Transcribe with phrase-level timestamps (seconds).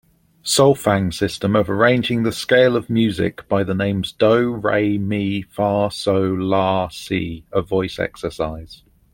[0.41, 5.91] Solfaing system of arranging the scale of music by the names do, re, mi, fa,
[5.91, 8.81] sol, la, si a voice exercise.